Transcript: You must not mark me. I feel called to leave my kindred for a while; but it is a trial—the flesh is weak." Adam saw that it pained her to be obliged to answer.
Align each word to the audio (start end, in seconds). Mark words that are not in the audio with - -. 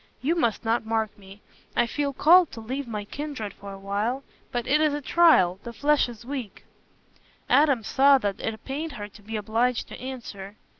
You 0.19 0.33
must 0.33 0.65
not 0.65 0.83
mark 0.83 1.15
me. 1.15 1.41
I 1.75 1.85
feel 1.85 2.11
called 2.11 2.51
to 2.53 2.59
leave 2.59 2.87
my 2.87 3.05
kindred 3.05 3.53
for 3.53 3.71
a 3.71 3.77
while; 3.77 4.23
but 4.51 4.65
it 4.65 4.81
is 4.81 4.95
a 4.95 4.99
trial—the 5.01 5.73
flesh 5.73 6.09
is 6.09 6.25
weak." 6.25 6.65
Adam 7.47 7.83
saw 7.83 8.17
that 8.17 8.39
it 8.39 8.65
pained 8.65 8.93
her 8.93 9.07
to 9.07 9.21
be 9.21 9.35
obliged 9.35 9.87
to 9.89 9.99
answer. 10.01 10.55